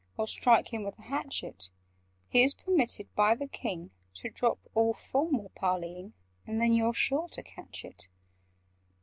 Or 0.17 0.25
strike 0.27 0.73
him 0.73 0.81
with 0.83 0.97
a 0.97 1.03
hatchet, 1.03 1.69
He 2.27 2.41
is 2.41 2.55
permitted 2.55 3.13
by 3.13 3.35
the 3.35 3.45
King 3.45 3.91
To 4.15 4.31
drop 4.31 4.57
all 4.73 4.95
formal 4.95 5.51
parleying— 5.55 6.13
And 6.47 6.59
then 6.59 6.73
you're 6.73 6.95
sure 6.95 7.27
to 7.29 7.43
catch 7.43 7.85
it! 7.85 8.07